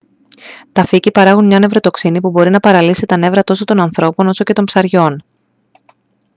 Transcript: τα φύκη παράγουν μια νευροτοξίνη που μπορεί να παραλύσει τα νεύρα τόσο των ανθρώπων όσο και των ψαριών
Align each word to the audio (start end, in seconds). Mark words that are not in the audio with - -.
τα 0.71 0.85
φύκη 0.85 1.11
παράγουν 1.11 1.45
μια 1.45 1.59
νευροτοξίνη 1.59 2.21
που 2.21 2.29
μπορεί 2.29 2.49
να 2.49 2.59
παραλύσει 2.59 3.05
τα 3.05 3.17
νεύρα 3.17 3.43
τόσο 3.43 3.63
των 3.65 3.79
ανθρώπων 3.79 4.27
όσο 4.27 4.43
και 4.43 4.53
των 4.53 4.63
ψαριών 4.65 5.25